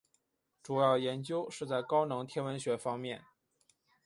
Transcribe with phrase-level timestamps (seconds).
[0.63, 3.23] 主要研究是在高能天文学方面。